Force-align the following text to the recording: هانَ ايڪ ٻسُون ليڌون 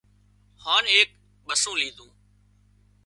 هانَ 0.63 0.83
ايڪ 0.93 1.09
ٻسُون 1.45 1.75
ليڌون 1.81 2.11